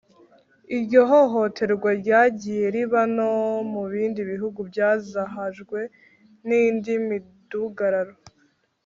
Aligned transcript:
iryo 0.77 1.01
hohoterwa 1.09 1.89
ryagiye 2.01 2.65
riba 2.75 3.01
no 3.15 3.29
mu 3.71 3.83
bindi 3.91 4.21
bihugu 4.31 4.59
byazahajwe 4.69 5.79
n’indi 6.47 6.93
midugararo 7.07 8.13